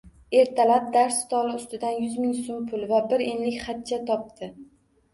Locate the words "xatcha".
3.71-4.05